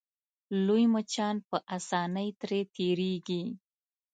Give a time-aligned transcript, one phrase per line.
[0.65, 3.43] لوی مچان په اسانۍ ترې تېرېږي.